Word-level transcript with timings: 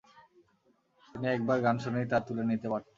তিনি 1.09 1.27
একবার 1.35 1.57
গান 1.65 1.75
শুনেই 1.83 2.07
তা 2.11 2.17
তুলে 2.27 2.43
নিতে 2.49 2.67
পারতেন। 2.71 2.89